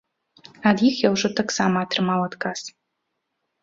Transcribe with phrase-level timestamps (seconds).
[0.69, 2.59] Ад іх я ўжо таксама атрымаў адказ.